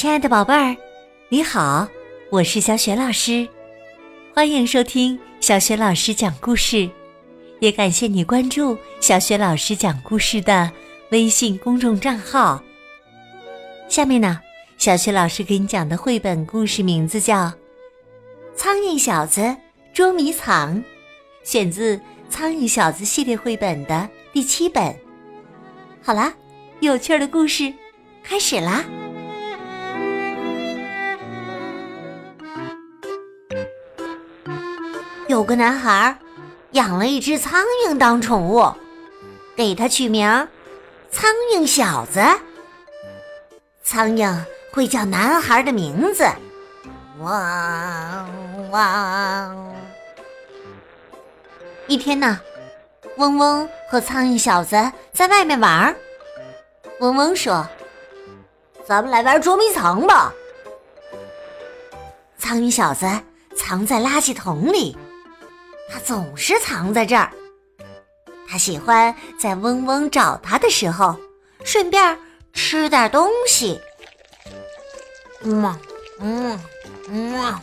[0.00, 0.74] 亲爱的宝贝儿，
[1.28, 1.86] 你好，
[2.30, 3.46] 我是小雪老师，
[4.34, 6.88] 欢迎收听小雪老师讲故事，
[7.58, 10.72] 也感谢你关注小雪老师讲故事的
[11.10, 12.62] 微信公众账号。
[13.90, 14.40] 下面呢，
[14.78, 17.44] 小雪老师给你讲的绘本故事名字叫
[18.56, 19.54] 《苍蝇小子
[19.92, 20.76] 捉迷藏》，
[21.44, 21.96] 选自
[22.30, 24.96] 《苍蝇小子》系列绘本的第七本。
[26.02, 26.32] 好啦，
[26.80, 27.70] 有趣的故事
[28.22, 28.82] 开始啦！
[35.30, 36.18] 有个男孩
[36.72, 38.68] 养了一只苍蝇当宠物，
[39.54, 40.48] 给它取名
[41.08, 42.20] “苍蝇小子”。
[43.84, 46.28] 苍蝇会叫男孩的名字，
[47.20, 49.72] 汪汪。
[51.86, 52.40] 一天呢，
[53.16, 55.94] 嗡嗡和苍蝇小子在外面玩。
[56.98, 57.64] 嗡嗡说
[58.84, 60.34] ：“咱们来玩捉迷藏吧。”
[62.36, 63.06] 苍蝇小子
[63.56, 64.98] 藏在垃圾桶里。
[65.90, 67.30] 他总是藏在这儿。
[68.48, 71.16] 他喜欢在嗡嗡找他的时候，
[71.64, 72.18] 顺便
[72.52, 73.80] 吃点东西。
[75.42, 75.78] 嗯
[76.20, 76.60] 嗯
[77.08, 77.60] 嗯，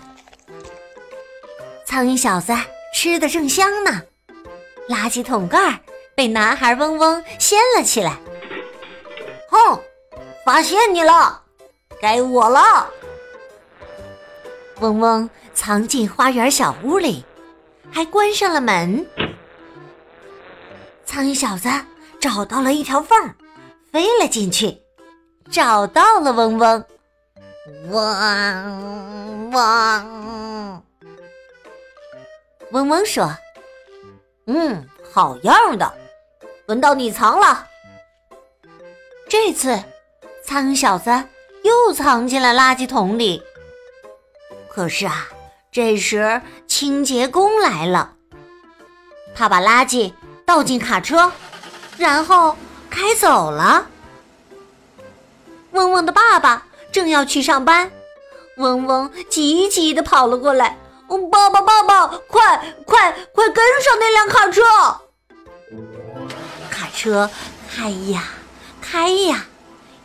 [1.86, 2.54] 苍蝇小子
[2.94, 4.02] 吃的正香呢。
[4.90, 5.82] 垃圾桶盖
[6.16, 8.18] 被男孩嗡嗡掀了起来。
[9.50, 9.82] 哼，
[10.46, 11.44] 发现你了，
[12.02, 12.90] 该我了。
[14.80, 17.26] 嗡嗡藏进花园小屋里。
[17.92, 19.06] 还关上了门。
[21.06, 21.70] 苍蝇小子
[22.20, 23.18] 找到了一条缝，
[23.92, 24.82] 飞了进去，
[25.52, 26.86] 找到了嗡嗡。
[27.90, 30.84] 嗡嗡，
[32.72, 33.36] 嗡嗡说
[34.48, 35.94] ：“嗯，好样的，
[36.68, 37.68] 轮到你藏了。”
[39.28, 39.84] 这次，
[40.44, 41.10] 苍蝇小子
[41.64, 43.42] 又藏进了垃圾桶里。
[44.70, 45.28] 可是啊。
[45.70, 46.42] 这时，
[46.78, 48.14] 清洁工来了。
[49.34, 50.14] 他把垃圾
[50.46, 51.32] 倒进卡车，
[51.98, 52.56] 然后
[52.88, 53.88] 开走了。
[55.72, 57.90] 嗡嗡的爸爸正要去上班，
[58.58, 60.78] 嗡嗡急急的跑了过来
[61.32, 64.62] ：“爸爸，爸爸，快快快跟上那辆卡车！”
[66.70, 67.28] 卡车
[67.76, 68.24] 开呀
[68.80, 69.46] 开呀，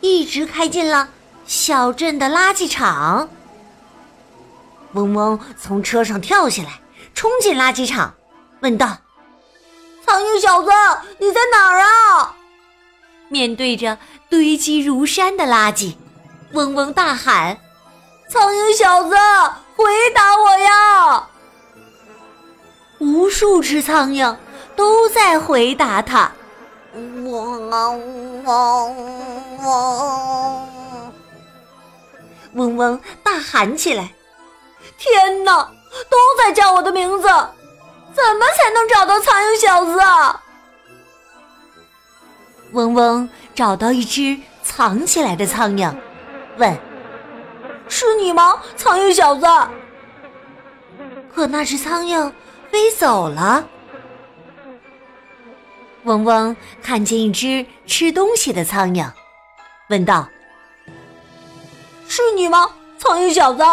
[0.01, 1.09] 一直开进了
[1.45, 3.29] 小镇的垃圾场。
[4.93, 6.79] 嗡嗡从车上跳下来，
[7.13, 8.13] 冲进垃圾场，
[8.61, 8.97] 问道
[10.05, 10.69] ：“苍蝇小子，
[11.19, 12.35] 你在哪儿啊？”
[13.29, 13.97] 面对着
[14.29, 15.95] 堆积如山的垃圾，
[16.51, 17.57] 嗡嗡大喊
[18.29, 19.15] ：“苍蝇小子，
[19.75, 21.27] 回答我呀！”
[22.99, 24.35] 无数只苍蝇
[24.75, 26.31] 都在回答他
[26.93, 28.95] ：“嗡嗡嗡。”
[32.53, 34.13] 嗡嗡嗡大喊起来。
[34.97, 35.69] 天哪，
[36.09, 37.27] 都在叫我的名字，
[38.13, 40.41] 怎么才能找到苍蝇小子啊？
[42.71, 45.93] 嗡嗡找到一只藏起来的苍蝇，
[46.57, 46.75] 问
[47.87, 49.45] ：“是你吗，苍蝇小子？”
[51.33, 52.31] 可那只苍蝇
[52.71, 53.63] 飞走了。
[56.03, 59.07] 嗡嗡看见一只吃东西的苍蝇，
[59.89, 60.27] 问道
[62.09, 63.63] ：“是你吗，苍蝇小子？”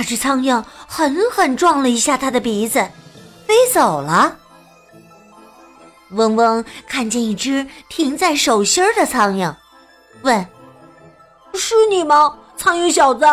[0.00, 2.80] 那只苍蝇狠狠撞了一下他的鼻子，
[3.46, 4.34] 飞走了。
[6.12, 9.54] 嗡嗡看见一只停在手心的苍蝇，
[10.22, 10.48] 问
[11.52, 13.26] ：“是你吗，苍蝇小子？”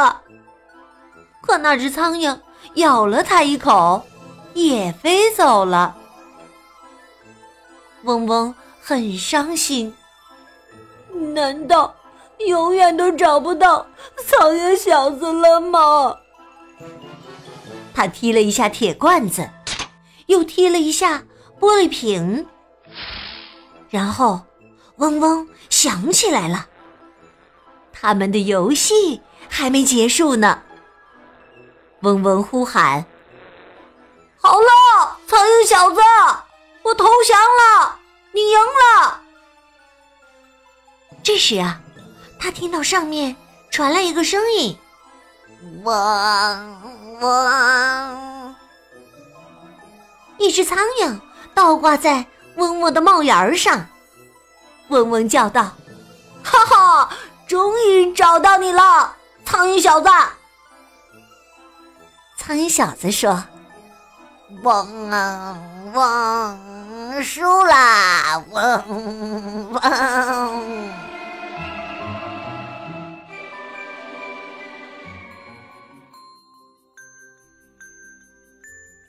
[1.39, 2.37] 可那只苍蝇
[2.73, 4.05] 咬了他一口，
[4.53, 5.95] 也飞走了。
[8.03, 9.95] 嗡嗡很伤心，
[11.33, 11.95] 难道
[12.45, 13.87] 永远都找不到
[14.27, 16.13] 苍蝇小子了吗？
[17.93, 19.49] 他踢了一下铁罐子，
[20.27, 21.23] 又踢了一下
[21.59, 22.45] 玻璃瓶，
[23.89, 24.41] 然后
[24.97, 26.67] 嗡嗡响起来了，
[27.91, 30.61] 他们的游戏还没结束呢。
[32.01, 33.03] 嗡嗡呼喊
[34.39, 35.99] ：“好了，苍蝇小子，
[36.83, 37.97] 我投降了，
[38.31, 39.21] 你赢了。”
[41.23, 41.81] 这时啊，
[42.39, 43.35] 他听到上面
[43.71, 44.77] 传来一个声音。
[45.83, 48.55] 嗡嗡，
[50.37, 51.19] 一只苍蝇
[51.53, 52.25] 倒挂在
[52.55, 53.85] 嗡嗡的帽檐上。
[54.89, 55.71] 嗡嗡叫道
[56.43, 57.09] ：“哈哈，
[57.47, 59.15] 终于找到你了，
[59.45, 60.09] 苍蝇小子！”
[62.37, 63.43] 苍蝇小子说
[64.63, 65.57] ：“嗡啊
[65.93, 70.63] 嗡，输啦，嗡嗡。”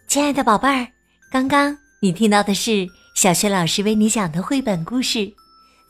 [0.09, 0.89] 亲爱的宝贝儿，
[1.31, 5.19] 刚刚你听到的是小学老师为你讲的绘本故事《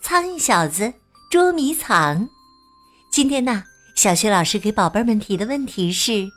[0.03, 0.93] 苍蝇小子
[1.31, 2.23] 捉迷藏》。
[3.13, 3.63] 今天呢，
[3.95, 6.29] 小学老师给宝贝们提的问题是：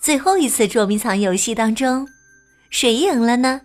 [0.00, 2.08] 最后一次捉迷藏游戏当中，
[2.70, 3.60] 谁赢了呢？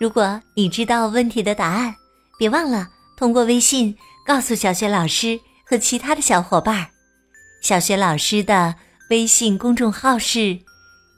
[0.00, 1.94] 如果你知道问题的答案，
[2.38, 2.88] 别忘了
[3.18, 3.94] 通过微信
[4.26, 6.88] 告诉小学老师和其他的小伙伴。
[7.60, 8.74] 小学老师的
[9.10, 10.58] 微信公众号是。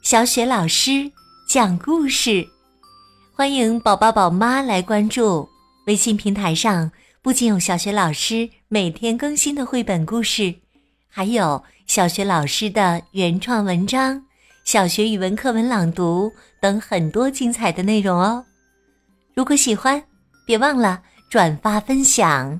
[0.03, 1.09] 小雪老师
[1.47, 2.45] 讲故事，
[3.33, 5.47] 欢迎宝宝宝妈来关注
[5.87, 6.91] 微信平台上。
[7.21, 10.53] 不仅有小雪老师每天更新的绘本故事，
[11.07, 14.21] 还有小学老师的原创文章、
[14.65, 16.29] 小学语文课文朗读
[16.59, 18.43] 等很多精彩的内容哦。
[19.33, 20.03] 如果喜欢，
[20.45, 22.59] 别忘了转发分享。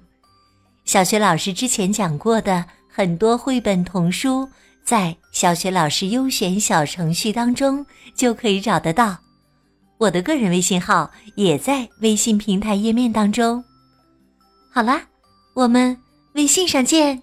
[0.85, 4.47] 小学老师之前讲过的很多绘本童书。
[4.83, 9.17] 在小学老师优选小程序当中就可以找得到，
[9.97, 13.63] 我的个人微信号也在微信平台页面当中。
[14.71, 15.01] 好啦，
[15.53, 15.97] 我们
[16.33, 17.21] 微信上见。